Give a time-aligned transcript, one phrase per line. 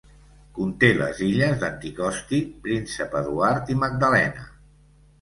[0.53, 4.53] Conté les illes d'Anticosti, Príncep Eduard i Magdalena.